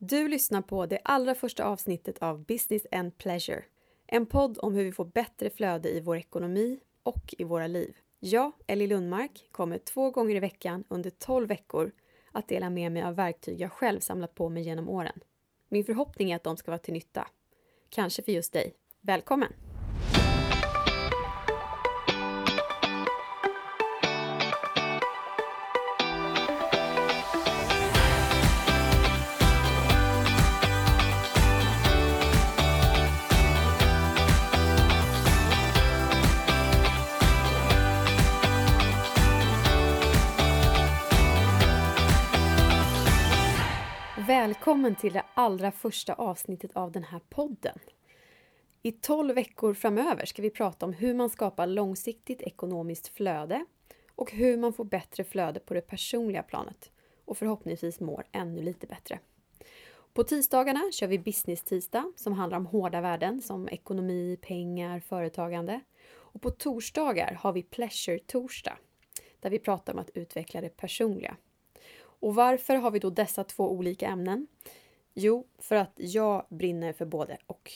[0.00, 3.64] Du lyssnar på det allra första avsnittet av Business and Pleasure.
[4.06, 7.96] En podd om hur vi får bättre flöde i vår ekonomi och i våra liv.
[8.20, 11.92] Jag, Ellie Lundmark, kommer två gånger i veckan under 12 veckor
[12.32, 15.20] att dela med mig av verktyg jag själv samlat på mig genom åren.
[15.68, 17.28] Min förhoppning är att de ska vara till nytta.
[17.88, 18.74] Kanske för just dig.
[19.00, 19.52] Välkommen!
[44.48, 47.78] Välkommen till det allra första avsnittet av den här podden.
[48.82, 53.64] I 12 veckor framöver ska vi prata om hur man skapar långsiktigt ekonomiskt flöde
[54.14, 56.90] och hur man får bättre flöde på det personliga planet
[57.24, 59.18] och förhoppningsvis mår ännu lite bättre.
[60.12, 65.80] På tisdagarna kör vi business-tisdag som handlar om hårda värden som ekonomi, pengar, företagande.
[66.08, 68.78] Och på torsdagar har vi pleasure-torsdag
[69.40, 71.36] där vi pratar om att utveckla det personliga.
[72.20, 74.46] Och varför har vi då dessa två olika ämnen?
[75.14, 77.72] Jo, för att jag brinner för både och.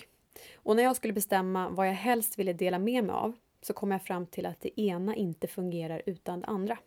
[0.54, 3.90] Och när jag skulle bestämma vad jag helst ville dela med mig av så kom
[3.90, 6.78] jag fram till att det ena inte fungerar utan det andra.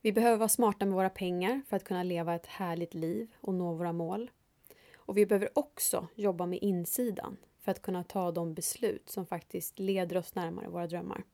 [0.00, 3.54] Vi behöver vara smarta med våra pengar för att kunna leva ett härligt liv och
[3.54, 4.30] nå våra mål.
[4.94, 9.78] Och vi behöver också jobba med insidan för att kunna ta de beslut som faktiskt
[9.78, 11.24] leder oss närmare våra drömmar.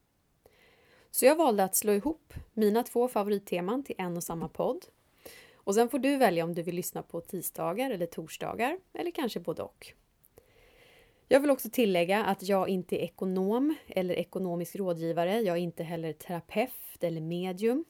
[1.15, 4.85] Så jag valde att slå ihop mina två favoritteman till en och samma podd.
[5.55, 9.41] Och sen får du välja om du vill lyssna på tisdagar eller torsdagar eller kanske
[9.41, 9.93] både och.
[11.29, 15.41] Jag vill också tillägga att jag inte är ekonom eller ekonomisk rådgivare.
[15.41, 17.85] Jag är inte heller terapeut eller medium.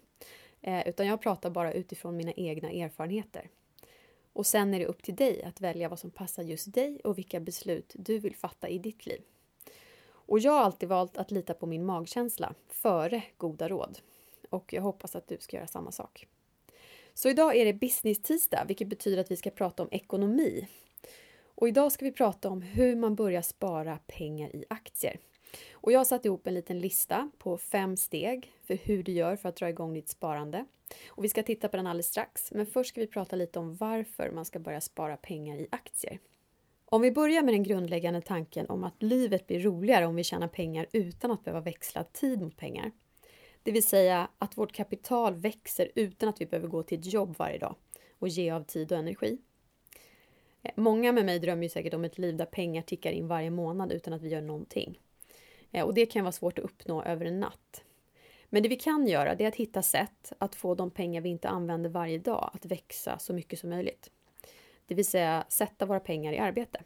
[0.61, 3.48] Eh, utan jag pratar bara utifrån mina egna erfarenheter.
[4.33, 7.19] Och sen är det upp till dig att välja vad som passar just dig och
[7.19, 9.23] vilka beslut du vill fatta i ditt liv.
[10.27, 13.98] Och jag har alltid valt att lita på min magkänsla före goda råd.
[14.51, 16.27] Och jag hoppas att du ska göra samma sak.
[17.14, 20.69] Så idag är det business-tisdag, vilket betyder att vi ska prata om ekonomi.
[21.45, 25.19] Och idag ska vi prata om hur man börjar spara pengar i aktier.
[25.73, 29.36] Och jag har satt ihop en liten lista på fem steg för hur du gör
[29.36, 30.64] för att dra igång ditt sparande.
[31.08, 33.75] Och vi ska titta på den alldeles strax, men först ska vi prata lite om
[33.75, 36.19] varför man ska börja spara pengar i aktier.
[36.92, 40.48] Om vi börjar med den grundläggande tanken om att livet blir roligare om vi tjänar
[40.48, 42.91] pengar utan att behöva växla tid mot pengar.
[43.63, 47.35] Det vill säga att vårt kapital växer utan att vi behöver gå till ett jobb
[47.39, 47.77] varje dag
[48.19, 49.39] och ge av tid och energi.
[50.63, 53.51] Eh, många med mig drömmer ju säkert om ett liv där pengar tickar in varje
[53.51, 54.98] månad utan att vi gör någonting.
[55.70, 57.85] Eh, och det kan vara svårt att uppnå över en natt.
[58.48, 61.29] Men det vi kan göra det är att hitta sätt att få de pengar vi
[61.29, 64.11] inte använder varje dag att växa så mycket som möjligt.
[64.92, 66.83] Det vill säga sätta våra pengar i arbete.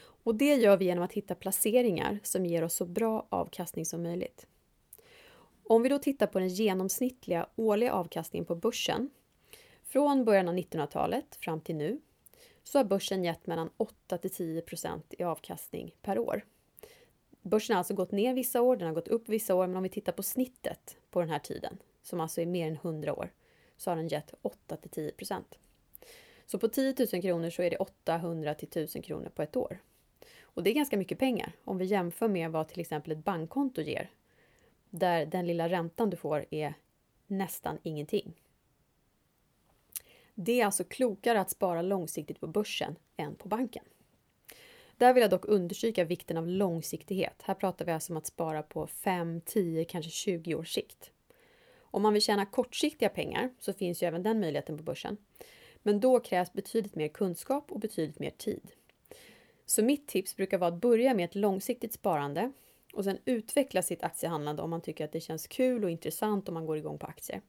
[0.00, 4.02] Och det gör vi genom att hitta placeringar som ger oss så bra avkastning som
[4.02, 4.46] möjligt.
[5.64, 9.10] Om vi då tittar på den genomsnittliga årliga avkastningen på börsen
[9.82, 12.00] från början av 1900-talet fram till nu
[12.62, 16.44] så har börsen gett mellan 8 till 10% i avkastning per år.
[17.42, 19.82] Börsen har alltså gått ner vissa år, den har gått upp vissa år, men om
[19.82, 23.32] vi tittar på snittet på den här tiden, som alltså är mer än 100 år,
[23.76, 25.12] så har den gett 8 till 10
[26.52, 29.78] så på 10 000 kronor så är det 800 till 1000 kronor på ett år.
[30.42, 33.82] Och det är ganska mycket pengar om vi jämför med vad till exempel ett bankkonto
[33.82, 34.10] ger.
[34.90, 36.74] Där den lilla räntan du får är
[37.26, 38.32] nästan ingenting.
[40.34, 43.84] Det är alltså klokare att spara långsiktigt på börsen än på banken.
[44.96, 47.42] Där vill jag dock understryka vikten av långsiktighet.
[47.42, 51.10] Här pratar vi alltså om att spara på 5, 10, kanske 20 års sikt.
[51.78, 55.16] Om man vill tjäna kortsiktiga pengar så finns ju även den möjligheten på börsen.
[55.82, 58.72] Men då krävs betydligt mer kunskap och betydligt mer tid.
[59.66, 62.52] Så mitt tips brukar vara att börja med ett långsiktigt sparande
[62.94, 66.54] och sen utveckla sitt aktiehandlande om man tycker att det känns kul och intressant om
[66.54, 67.40] man går igång på aktier.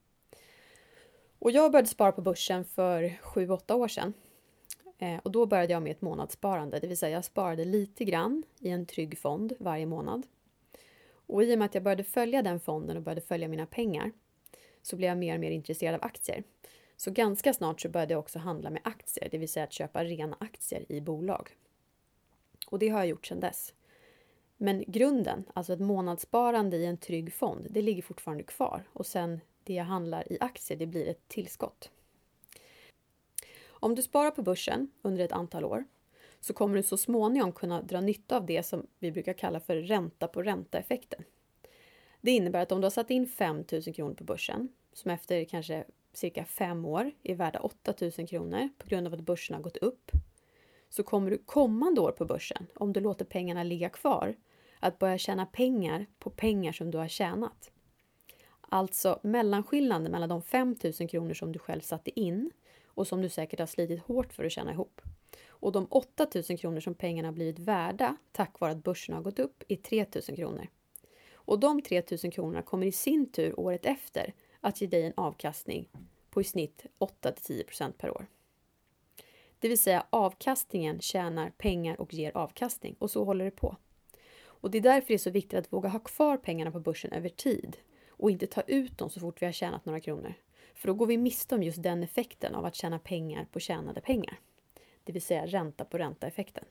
[1.38, 4.12] Och jag började spara på börsen för 7-8 år sedan.
[4.98, 8.42] Eh, och då började jag med ett månadssparande, det vill säga jag sparade lite grann
[8.58, 10.26] i en trygg fond varje månad.
[11.26, 14.12] Och i och med att jag började följa den fonden och började följa mina pengar
[14.82, 16.42] så blev jag mer och mer intresserad av aktier.
[16.96, 20.04] Så ganska snart så började jag också handla med aktier, det vill säga att köpa
[20.04, 21.56] rena aktier i bolag.
[22.66, 23.74] Och det har jag gjort sedan dess.
[24.56, 28.84] Men grunden, alltså ett månadssparande i en trygg fond, det ligger fortfarande kvar.
[28.92, 31.90] Och sen det jag handlar i aktier, det blir ett tillskott.
[33.66, 35.84] Om du sparar på börsen under ett antal år
[36.40, 39.76] så kommer du så småningom kunna dra nytta av det som vi brukar kalla för
[39.76, 41.24] ränta på ränta-effekten.
[42.20, 45.44] Det innebär att om du har satt in 5 000 kronor på börsen, som efter
[45.44, 45.84] kanske
[46.16, 50.10] cirka fem år är värda 8000 kronor på grund av att börsen har gått upp
[50.88, 54.34] så kommer du kommande år på börsen, om du låter pengarna ligga kvar,
[54.80, 57.70] att börja tjäna pengar på pengar som du har tjänat.
[58.60, 62.50] Alltså mellanskillnaden mellan de 5 000 kronor som du själv satte in
[62.86, 65.00] och som du säkert har slitit hårt för att tjäna ihop.
[65.46, 69.22] Och de 8 000 kronor som pengarna har blivit värda tack vare att börsen har
[69.22, 70.66] gått upp är 3 000 kronor.
[71.34, 74.34] Och de 3 000 kronorna kommer i sin tur året efter
[74.64, 75.88] att ge dig en avkastning
[76.30, 78.26] på i snitt 8 10% per år.
[79.58, 83.76] Det vill säga avkastningen tjänar pengar och ger avkastning och så håller det på.
[84.44, 87.12] Och det är därför det är så viktigt att våga ha kvar pengarna på börsen
[87.12, 87.76] över tid
[88.08, 90.34] och inte ta ut dem så fort vi har tjänat några kronor.
[90.74, 94.00] För då går vi miste om just den effekten av att tjäna pengar på tjänade
[94.00, 94.40] pengar.
[95.04, 96.64] Det vill säga ränta på ränta-effekten.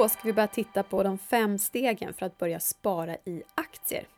[0.00, 4.08] Då ska vi börja titta på de fem stegen för att börja spara i aktier.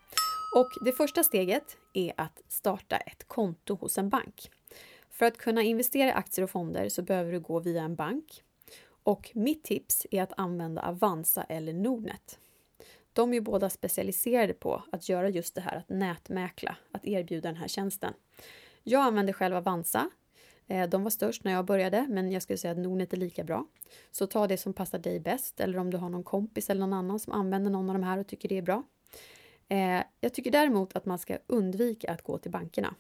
[0.57, 4.51] Och det första steget är att starta ett konto hos en bank.
[5.11, 8.43] För att kunna investera i aktier och fonder så behöver du gå via en bank.
[9.03, 12.39] Och mitt tips är att använda Avanza eller Nordnet.
[13.13, 17.49] De är ju båda specialiserade på att göra just det här att nätmäkla, att erbjuda
[17.49, 18.15] den här tjänsten.
[18.83, 20.11] Jag använder själv Avanza.
[20.69, 23.45] Eh, de var störst när jag började, men jag skulle säga att Nordnet är lika
[23.45, 23.67] bra.
[24.11, 26.93] Så ta det som passar dig bäst, eller om du har någon kompis eller någon
[26.93, 28.83] annan som använder någon av de här och tycker det är bra.
[29.69, 32.95] Eh, jag tycker däremot att man ska undvika att gå till bankerna.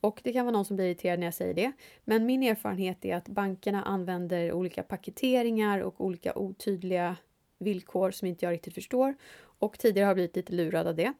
[0.00, 1.72] Och det kan vara någon som blir irriterad när jag säger det.
[2.04, 7.16] Men min erfarenhet är att bankerna använder olika paketeringar och olika otydliga
[7.58, 9.14] villkor som inte jag riktigt förstår.
[9.40, 11.12] Och tidigare har jag blivit lite lurad av det.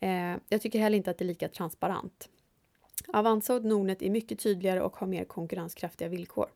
[0.00, 2.28] Eh, jag tycker heller inte att det är lika transparent.
[3.08, 6.46] Avanza och Nordnet är mycket tydligare och har mer konkurrenskraftiga villkor.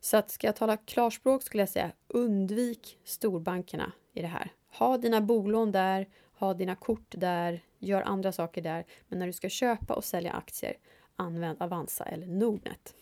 [0.00, 4.52] Så att ska jag tala klarspråk skulle jag säga undvik storbankerna i det här.
[4.78, 6.08] Ha dina bolån där,
[6.38, 8.84] ha dina kort där, gör andra saker där.
[9.08, 10.76] Men när du ska köpa och sälja aktier,
[11.16, 12.94] använd Avanza eller Nordnet.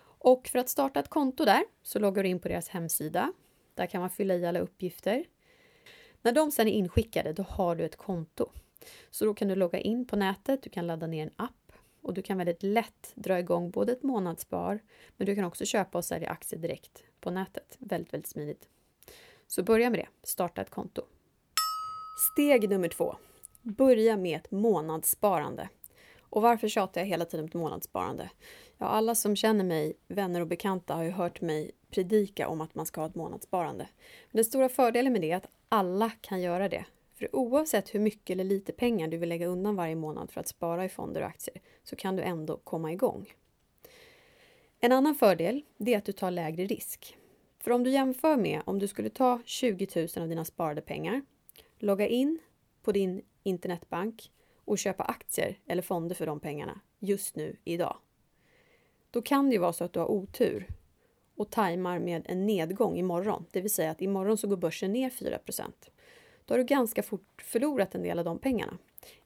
[0.00, 3.32] Och för att starta ett konto där så loggar du in på deras hemsida.
[3.74, 5.24] Där kan man fylla i alla uppgifter.
[6.22, 8.50] När de sen är inskickade, då har du ett konto.
[9.10, 11.57] Så då kan du logga in på nätet, du kan ladda ner en app
[12.08, 14.80] och du kan väldigt lätt dra igång både ett månadsspar,
[15.16, 17.76] men du kan också köpa och sälja aktier direkt på nätet.
[17.78, 18.68] Väldigt, väldigt smidigt.
[19.46, 20.08] Så börja med det.
[20.22, 21.02] Starta ett konto.
[22.32, 23.16] Steg nummer två.
[23.62, 25.68] Börja med ett månadssparande.
[26.20, 28.30] Och varför tjatar jag hela tiden om ett månadssparande?
[28.78, 32.74] Ja, alla som känner mig, vänner och bekanta, har ju hört mig predika om att
[32.74, 33.88] man ska ha ett månadssparande.
[34.30, 36.84] Men den stora fördelen med det är att alla kan göra det.
[37.18, 40.48] För oavsett hur mycket eller lite pengar du vill lägga undan varje månad för att
[40.48, 43.32] spara i fonder och aktier så kan du ändå komma igång.
[44.80, 47.16] En annan fördel är att du tar lägre risk.
[47.58, 51.22] För om du jämför med om du skulle ta 20 000 av dina sparade pengar,
[51.78, 52.38] logga in
[52.82, 54.32] på din internetbank
[54.64, 57.96] och köpa aktier eller fonder för de pengarna just nu, idag.
[59.10, 60.68] Då kan det ju vara så att du har otur
[61.36, 65.10] och tajmar med en nedgång imorgon, det vill säga att imorgon så går börsen ner
[65.10, 65.38] 4
[66.48, 68.78] då har du ganska fort förlorat en del av de pengarna.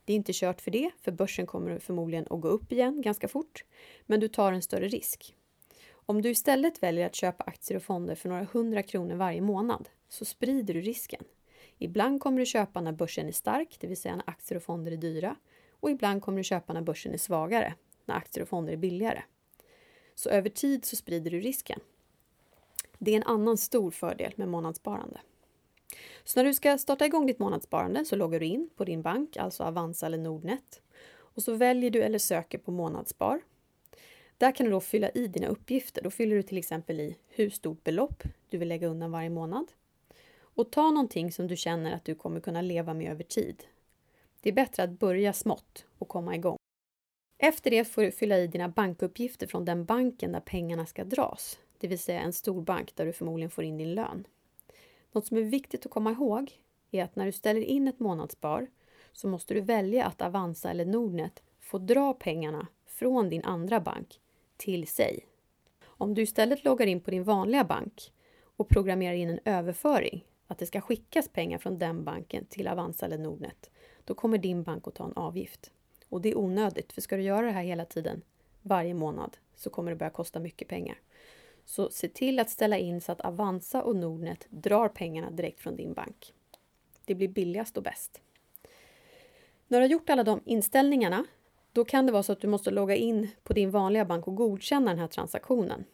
[0.04, 3.28] Det är inte kört för det, för börsen kommer förmodligen att gå upp igen ganska
[3.28, 3.64] fort,
[4.06, 5.34] men du tar en större risk.
[5.90, 9.88] Om du istället väljer att köpa aktier och fonder för några hundra kronor varje månad
[10.08, 11.24] så sprider du risken.
[11.78, 14.92] Ibland kommer du köpa när börsen är stark, det vill säga när aktier och fonder
[14.92, 15.36] är dyra.
[15.70, 19.22] Och ibland kommer du köpa när börsen är svagare, när aktier och fonder är billigare.
[20.14, 21.80] Så över tid så sprider du risken.
[22.98, 25.20] Det är en annan stor fördel med månadssparande.
[26.24, 29.36] Så när du ska starta igång ditt månadssparande så loggar du in på din bank,
[29.36, 30.82] alltså Avanza eller Nordnet.
[31.12, 33.40] Och så väljer du eller söker på månadsspar.
[34.38, 36.02] Där kan du då fylla i dina uppgifter.
[36.02, 39.72] Då fyller du till exempel i hur stort belopp du vill lägga undan varje månad.
[40.40, 43.64] Och ta någonting som du känner att du kommer kunna leva med över tid.
[44.40, 46.56] Det är bättre att börja smått och komma igång.
[47.38, 51.58] Efter det får du fylla i dina bankuppgifter från den banken där pengarna ska dras,
[51.78, 54.26] det vill säga en stor bank där du förmodligen får in din lön.
[55.12, 58.70] Något som är viktigt att komma ihåg är att när du ställer in ett månadsspar
[59.12, 64.20] så måste du välja att Avanza eller Nordnet får dra pengarna från din andra bank
[64.56, 65.26] till sig.
[65.84, 68.12] Om du istället loggar in på din vanliga bank
[68.56, 73.06] och programmerar in en överföring att det ska skickas pengar från den banken till Avanza
[73.06, 73.70] eller Nordnet,
[74.04, 75.72] då kommer din bank att ta en avgift.
[76.08, 78.22] Och det är onödigt, för ska du göra det här hela tiden,
[78.62, 80.98] varje månad, så kommer det börja kosta mycket pengar.
[81.64, 85.76] Så se till att ställa in så att Avanza och Nordnet drar pengarna direkt från
[85.76, 86.34] din bank.
[87.04, 88.20] Det blir billigast och bäst.
[89.68, 91.24] När du har gjort alla de inställningarna,
[91.72, 94.36] då kan det vara så att du måste logga in på din vanliga bank och
[94.36, 95.84] godkänna den här transaktionen.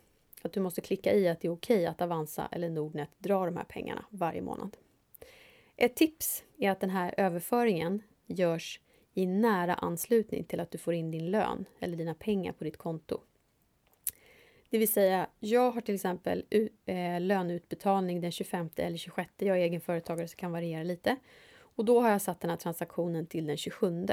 [0.43, 3.57] att du måste klicka i att det är okej att Avanza eller Nordnet drar de
[3.57, 4.77] här pengarna varje månad.
[5.77, 8.81] Ett tips är att den här överföringen görs
[9.15, 12.77] i nära anslutning till att du får in din lön eller dina pengar på ditt
[12.77, 13.21] konto.
[14.71, 16.45] Det vill säga, jag har till exempel
[16.87, 19.31] eh, löneutbetalning den 25 eller 26.
[19.37, 21.17] Jag är egenföretagare så det kan variera lite.
[21.59, 24.07] Och då har jag satt den här transaktionen till den 27.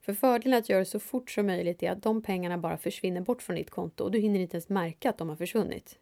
[0.00, 3.20] För fördelen att göra det så fort som möjligt är att de pengarna bara försvinner
[3.20, 5.98] bort från ditt konto och du hinner inte ens märka att de har försvunnit.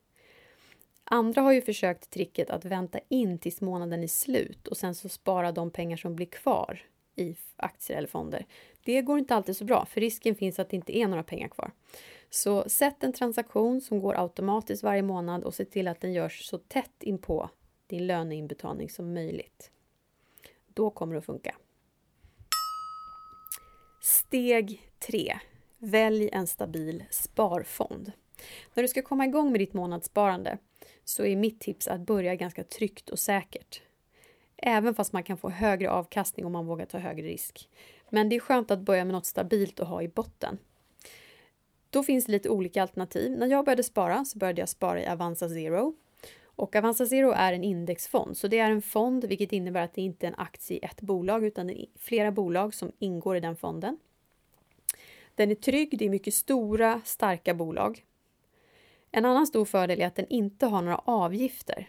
[1.05, 5.09] Andra har ju försökt tricket att vänta in tills månaden är slut och sen så
[5.09, 6.81] spara de pengar som blir kvar
[7.17, 8.47] i aktier eller fonder.
[8.85, 11.49] Det går inte alltid så bra, för risken finns att det inte är några pengar
[11.49, 11.73] kvar.
[12.31, 16.47] Så sätt en transaktion som går automatiskt varje månad och se till att den görs
[16.47, 17.51] så tätt inpå
[17.87, 19.71] din löneinbetalning som möjligt.
[20.67, 21.55] Då kommer det att funka.
[24.03, 25.39] Steg 3.
[25.79, 28.13] Välj en stabil sparfond.
[28.75, 30.59] När du ska komma igång med ditt månadssparande
[31.05, 33.83] så är mitt tips att börja ganska tryggt och säkert.
[34.57, 37.69] Även fast man kan få högre avkastning om man vågar ta högre risk.
[38.11, 40.59] Men det är skönt att börja med något stabilt och ha i botten.
[41.91, 43.33] Då finns det lite olika alternativ.
[43.39, 45.95] När jag började spara så började jag spara i Avanza Zero.
[46.45, 50.03] Och Avanza Zero är en indexfond, så det är en fond vilket innebär att det
[50.03, 53.41] inte är en aktie i ett bolag utan det är flera bolag som ingår i
[53.41, 53.99] den fonden.
[55.35, 58.05] Den är trygg, det är mycket stora, starka bolag.
[59.11, 61.89] En annan stor fördel är att den inte har några avgifter.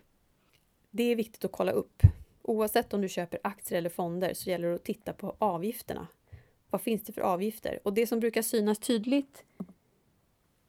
[0.92, 2.02] Det är viktigt att kolla upp.
[2.42, 6.08] Oavsett om du köper aktier eller fonder så gäller det att titta på avgifterna.
[6.70, 7.80] Vad finns det för avgifter?
[7.84, 9.44] Och det som brukar synas tydligt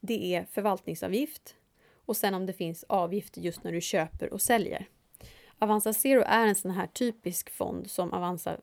[0.00, 1.54] det är förvaltningsavgift
[2.04, 4.88] och sen om det finns avgifter just när du köper och säljer.
[5.58, 8.56] Avanza Zero är en sån här typisk fond som Avanza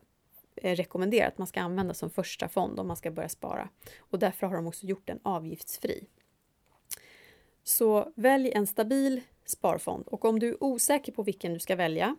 [0.55, 3.69] eh, rekommenderar att man ska använda som första fond om man ska börja spara.
[3.99, 6.07] Och därför har de också gjort den avgiftsfri.
[7.63, 12.15] Så välj en stabil sparfond och om du är osäker på vilken du ska välja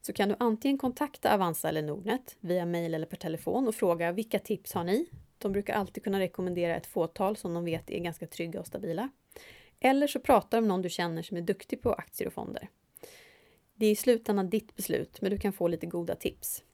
[0.00, 4.12] så kan du antingen kontakta Avanza eller Nordnet via mail eller per telefon och fråga
[4.12, 5.06] vilka tips har ni?
[5.40, 9.10] De brukar alltid kunna rekommendera ett fåtal som de vet är ganska trygga och stabila.
[9.80, 12.68] Eller så pratar de med någon du känner som är duktig på aktier och fonder.
[13.74, 16.64] Det är i slutändan ditt beslut, men du kan få lite goda tips.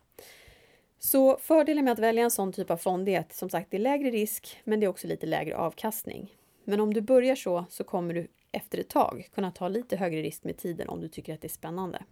[0.99, 3.77] Så fördelen med att välja en sån typ av fond är att som sagt det
[3.77, 6.37] är lägre risk, men det är också lite lägre avkastning.
[6.65, 10.23] Men om du börjar så, så kommer du efter ett tag kunna ta lite högre
[10.23, 12.05] risk med tiden om du tycker att det är spännande.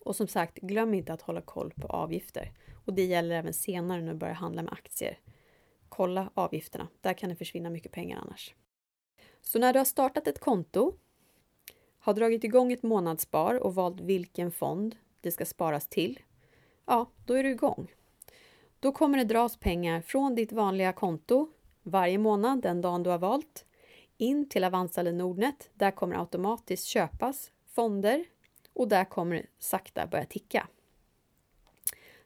[0.00, 2.52] Och som sagt, glöm inte att hålla koll på avgifter.
[2.84, 5.18] Och det gäller även senare när du börjar handla med aktier.
[5.98, 8.54] Kolla avgifterna, där kan det försvinna mycket pengar annars.
[9.42, 10.92] Så när du har startat ett konto,
[11.98, 16.20] har dragit igång ett månadsspar och valt vilken fond det ska sparas till,
[16.86, 17.92] ja, då är du igång.
[18.80, 21.48] Då kommer det dras pengar från ditt vanliga konto
[21.82, 23.64] varje månad den dagen du har valt
[24.16, 25.70] in till Avanza eller Nordnet.
[25.74, 28.24] Där kommer automatiskt köpas fonder
[28.72, 30.68] och där kommer det sakta börja ticka.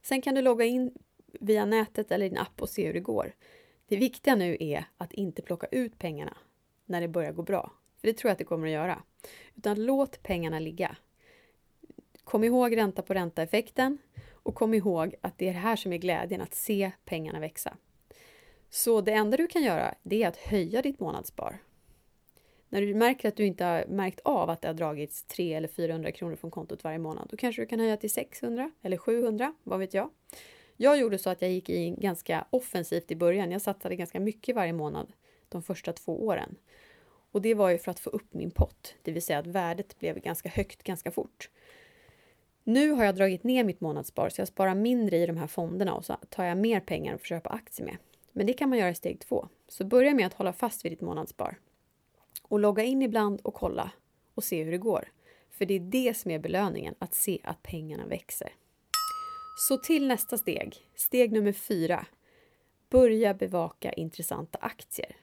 [0.03, 0.93] Sen kan du logga in
[1.41, 3.35] via nätet eller din app och se hur det går.
[3.89, 6.37] Det viktiga nu är att inte plocka ut pengarna
[6.87, 7.73] när det börjar gå bra.
[8.01, 9.03] För det tror jag att det kommer att göra.
[9.57, 10.97] Utan låt pengarna ligga.
[12.25, 13.99] Kom ihåg ränta på ränta-effekten
[14.33, 17.77] och kom ihåg att det är det här som är glädjen, att se pengarna växa.
[18.71, 21.59] Så det enda du kan göra, det är att höja ditt månadsspar.
[22.69, 25.69] När du märker att du inte har märkt av att det har dragits 300 eller
[25.69, 29.55] 400 kronor från kontot varje månad, då kanske du kan höja till 600 eller 700,
[29.63, 30.11] vad vet jag.
[30.83, 33.51] Jag gjorde så att jag gick in ganska offensivt i början.
[33.51, 35.13] Jag satsade ganska mycket varje månad
[35.49, 36.57] de första två åren.
[37.33, 39.99] Och det var ju för att få upp min pott, det vill säga att värdet
[39.99, 41.51] blev ganska högt ganska fort.
[42.65, 45.95] Nu har jag dragit ner mitt månadsspar så jag sparar mindre i de här fonderna
[45.95, 47.97] och så tar jag mer pengar att köpa aktier med.
[48.33, 49.49] Men det kan man göra i steg två.
[49.69, 51.59] Så börja med att hålla fast vid ditt månadsspar.
[52.43, 53.91] Och logga in ibland och kolla
[54.35, 55.09] och se hur det går.
[55.51, 58.53] För det är det som är belöningen, att se att pengarna växer.
[59.55, 62.07] Så till nästa steg, steg nummer fyra.
[62.91, 65.17] Börja bevaka intressanta aktier.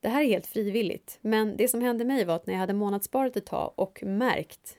[0.00, 2.74] Det här är helt frivilligt, men det som hände mig var att när jag hade
[2.74, 4.78] månadssparat ett tag och märkt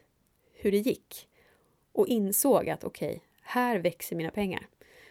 [0.54, 1.28] hur det gick
[1.92, 4.68] och insåg att okej, okay, här växer mina pengar,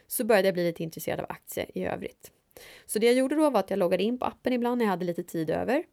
[0.07, 2.33] så började jag bli lite intresserad av aktier i övrigt.
[2.87, 4.91] Så det jag gjorde då var att jag loggade in på appen ibland när jag
[4.91, 5.85] hade lite tid över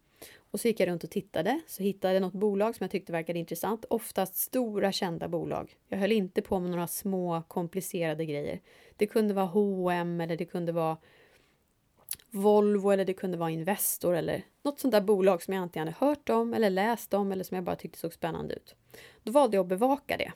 [0.51, 3.11] och så gick jag runt och tittade, så hittade jag något bolag som jag tyckte
[3.11, 3.85] verkade intressant.
[3.89, 5.75] Oftast stora kända bolag.
[5.87, 8.59] Jag höll inte på med några små komplicerade grejer.
[8.97, 10.97] Det kunde vara H&M eller det kunde vara
[12.29, 16.05] Volvo eller det kunde vara Investor eller något sånt där bolag som jag antingen hade
[16.05, 18.75] hört om eller läst om eller som jag bara tyckte såg spännande ut.
[19.23, 20.31] Då valde jag att bevaka det.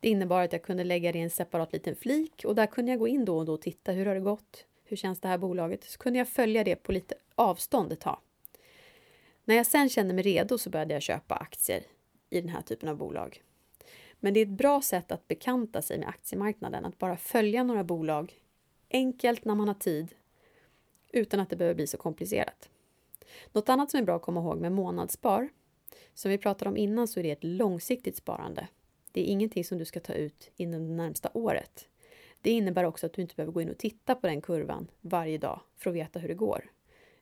[0.00, 2.92] Det innebar att jag kunde lägga det i en separat liten flik och där kunde
[2.92, 3.92] jag gå in då och då och titta.
[3.92, 4.66] Hur har det gått?
[4.84, 5.84] Hur känns det här bolaget?
[5.84, 8.18] Så kunde jag följa det på lite avstånd ett tag.
[9.48, 11.82] När jag sen kände mig redo så började jag köpa aktier
[12.30, 13.42] i den här typen av bolag.
[14.20, 17.84] Men det är ett bra sätt att bekanta sig med aktiemarknaden, att bara följa några
[17.84, 18.34] bolag
[18.90, 20.14] enkelt när man har tid
[21.12, 22.68] utan att det behöver bli så komplicerat.
[23.52, 25.48] Något annat som är bra att komma ihåg med månadsspar,
[26.14, 28.68] som vi pratade om innan så är det ett långsiktigt sparande.
[29.12, 31.88] Det är ingenting som du ska ta ut inom det närmsta året.
[32.40, 35.38] Det innebär också att du inte behöver gå in och titta på den kurvan varje
[35.38, 36.70] dag för att veta hur det går.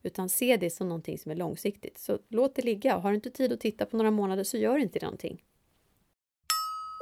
[0.07, 1.99] Utan se det som någonting som är långsiktigt.
[1.99, 2.97] Så låt det ligga.
[2.97, 5.45] Har du inte tid att titta på några månader så gör inte det någonting.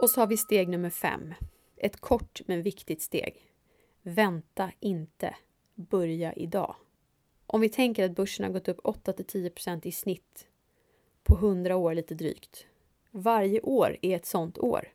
[0.02, 1.34] Och så har vi steg nummer fem.
[1.76, 3.46] Ett kort men viktigt steg.
[4.02, 5.36] Vänta inte.
[5.74, 6.76] Börja idag.
[7.46, 10.46] Om vi tänker att börsen har gått upp 8-10% i snitt
[11.22, 12.66] på 100 år lite drygt.
[13.10, 14.88] Varje år är ett sånt år.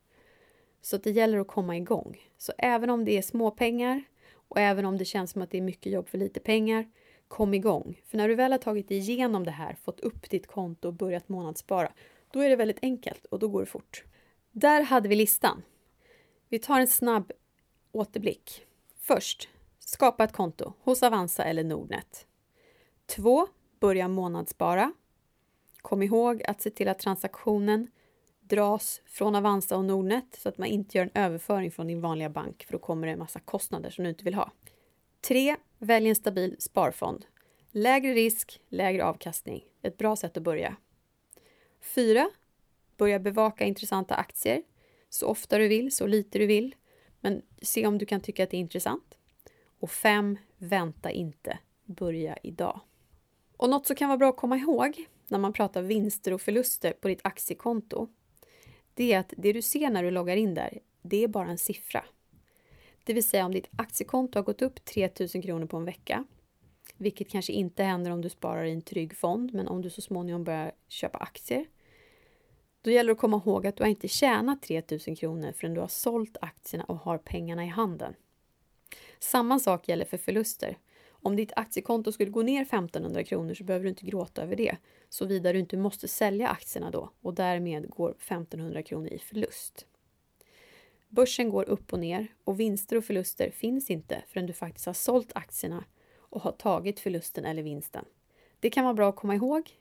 [0.81, 2.17] Så det gäller att komma igång.
[2.37, 5.61] Så även om det är småpengar och även om det känns som att det är
[5.61, 6.87] mycket jobb för lite pengar,
[7.27, 8.01] kom igång.
[8.05, 11.29] För när du väl har tagit igenom det här, fått upp ditt konto och börjat
[11.29, 11.91] månadsspara,
[12.31, 14.03] då är det väldigt enkelt och då går det fort.
[14.51, 15.63] Där hade vi listan.
[16.49, 17.31] Vi tar en snabb
[17.91, 18.65] återblick.
[18.99, 22.27] Först, skapa ett konto hos Avanza eller Nordnet.
[23.05, 23.47] 2.
[23.79, 24.93] Börja månadsspara.
[25.81, 27.87] Kom ihåg att se till att transaktionen
[28.41, 32.29] dras från Avanza och Nordnet så att man inte gör en överföring från din vanliga
[32.29, 34.51] bank för då kommer det en massa kostnader som du inte vill ha.
[35.21, 35.55] 3.
[35.77, 37.25] Välj en stabil sparfond.
[37.71, 39.63] Lägre risk, lägre avkastning.
[39.81, 40.75] Ett bra sätt att börja.
[41.81, 42.29] 4.
[42.97, 44.63] Börja bevaka intressanta aktier
[45.09, 46.75] så ofta du vill, så lite du vill.
[47.21, 49.17] Men se om du kan tycka att det är intressant.
[49.79, 50.37] Och 5.
[50.57, 51.59] Vänta inte.
[51.85, 52.79] Börja idag.
[53.57, 56.91] Och något som kan vara bra att komma ihåg när man pratar vinster och förluster
[56.91, 58.07] på ditt aktiekonto
[58.97, 61.57] det är att det du ser när du loggar in där, det är bara en
[61.57, 62.05] siffra.
[63.07, 66.25] Det vill säga om ditt aktiekonto har gått upp 3000 kronor på en vecka,
[66.97, 70.01] vilket kanske inte händer om du sparar i en trygg fond, men om du så
[70.01, 71.65] småningom börjar köpa aktier,
[72.81, 75.81] då gäller det att komma ihåg att du har inte tjänat 3000 kronor förrän du
[75.81, 78.13] har sålt aktierna och har pengarna i handen.
[79.19, 80.77] Samma sak gäller för förluster.
[81.09, 84.77] Om ditt aktiekonto skulle gå ner 1500 kronor så behöver du inte gråta över det,
[85.09, 89.85] såvida du inte måste sälja aktierna då och därmed går 1500 kronor i förlust.
[91.09, 94.93] Börsen går upp och ner och vinster och förluster finns inte förrän du faktiskt har
[94.93, 95.83] sålt aktierna
[96.17, 98.05] och har tagit förlusten eller vinsten.
[98.59, 99.71] Det kan vara bra att komma ihåg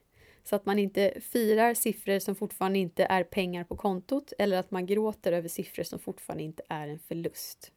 [0.45, 4.71] så att man inte firar siffror som fortfarande inte är pengar på kontot eller att
[4.71, 7.73] man gråter över siffror som fortfarande inte är en förlust.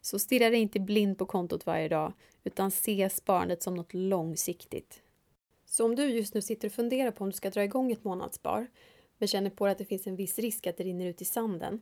[0.00, 2.12] Så stirra dig inte blind på kontot varje dag,
[2.44, 5.02] utan se sparandet som något långsiktigt.
[5.64, 8.04] Så om du just nu sitter och funderar på om du ska dra igång ett
[8.04, 8.66] månadsspar,
[9.18, 11.80] men känner på att det finns en viss risk att det rinner ut i sanden,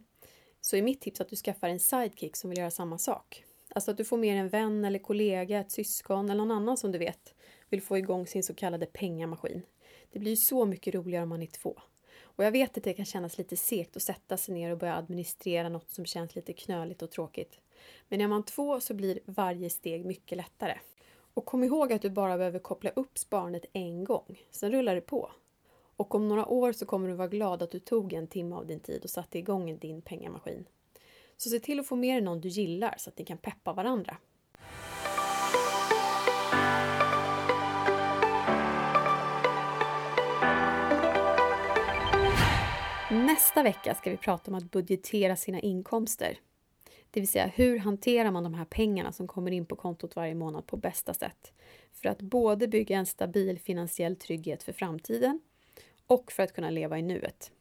[0.61, 3.45] så är mitt tips att du skaffar en sidekick som vill göra samma sak.
[3.69, 6.93] Alltså att du får med en vän eller kollega, ett syskon eller någon annan som
[6.93, 7.35] du vet
[7.69, 9.63] vill få igång sin så kallade pengamaskin.
[10.13, 11.81] Det blir ju så mycket roligare om man är två.
[12.37, 14.97] Och jag vet att det kan kännas lite segt att sätta sig ner och börja
[14.97, 17.61] administrera något som känns lite knöligt och tråkigt.
[18.09, 20.79] Men är man två så blir varje steg mycket lättare.
[21.35, 25.01] Och kom ihåg att du bara behöver koppla upp sparandet en gång, sen rullar det
[25.01, 25.31] på.
[25.97, 28.67] Och om några år så kommer du vara glad att du tog en timme av
[28.67, 30.65] din tid och satte igång din pengamaskin.
[31.37, 33.73] Så se till att få med dig någon du gillar så att ni kan peppa
[33.73, 34.17] varandra.
[43.11, 46.39] Nästa vecka ska vi prata om att budgetera sina inkomster.
[47.11, 50.35] Det vill säga hur hanterar man de här pengarna som kommer in på kontot varje
[50.35, 51.53] månad på bästa sätt?
[51.93, 55.41] För att både bygga en stabil finansiell trygghet för framtiden
[56.07, 57.53] och för att kunna leva i nuet.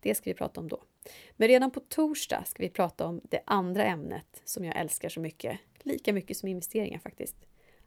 [0.00, 0.82] Det ska vi prata om då.
[1.36, 5.20] Men redan på torsdag ska vi prata om det andra ämnet som jag älskar så
[5.20, 7.36] mycket, lika mycket som investeringar faktiskt.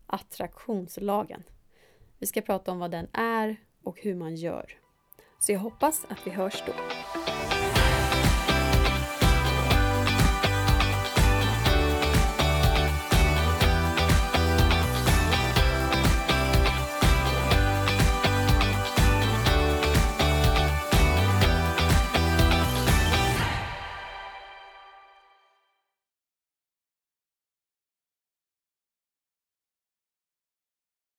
[0.06, 1.44] Attraktionslagen.
[2.18, 4.80] Vi ska prata om vad den är och hur man gör.
[5.40, 6.74] Så jag hoppas att vi hörs då.